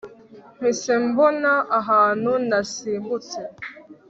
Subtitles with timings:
[0.57, 3.39] mpise mbona ahantu nasimbutse